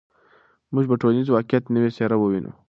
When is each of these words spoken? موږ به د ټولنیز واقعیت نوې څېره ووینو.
موږ 0.73 0.85
به 0.89 0.95
د 0.97 1.01
ټولنیز 1.01 1.27
واقعیت 1.29 1.63
نوې 1.75 1.89
څېره 1.95 2.15
ووینو. 2.19 2.51